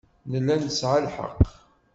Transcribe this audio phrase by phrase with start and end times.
[0.31, 1.45] Nella nesɛa lḥeqq.